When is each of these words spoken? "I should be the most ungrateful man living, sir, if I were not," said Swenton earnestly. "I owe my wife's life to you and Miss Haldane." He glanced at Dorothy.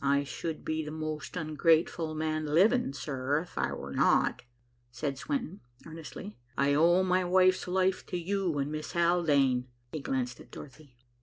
"I 0.00 0.24
should 0.24 0.64
be 0.64 0.82
the 0.82 0.90
most 0.90 1.36
ungrateful 1.36 2.14
man 2.14 2.46
living, 2.46 2.94
sir, 2.94 3.40
if 3.40 3.58
I 3.58 3.74
were 3.74 3.92
not," 3.92 4.40
said 4.90 5.18
Swenton 5.18 5.60
earnestly. 5.84 6.38
"I 6.56 6.72
owe 6.72 7.02
my 7.02 7.26
wife's 7.26 7.68
life 7.68 8.06
to 8.06 8.16
you 8.16 8.56
and 8.56 8.72
Miss 8.72 8.92
Haldane." 8.92 9.68
He 9.92 10.00
glanced 10.00 10.40
at 10.40 10.50
Dorothy. 10.50 10.96